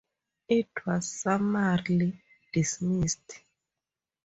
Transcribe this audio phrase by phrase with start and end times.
[0.49, 2.19] It was summarily
[2.51, 3.39] dismissed.